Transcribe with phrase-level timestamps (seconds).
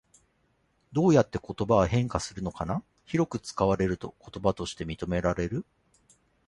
[0.91, 2.81] どうやって言葉は変化するのかな？
[3.05, 5.63] 広く使われると言葉として認められる？